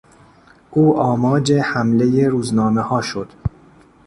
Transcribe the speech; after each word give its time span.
او 0.71 0.97
آماج 0.99 1.53
حملهی 1.53 2.25
روزنامهها 2.25 3.01
شد. 3.01 3.29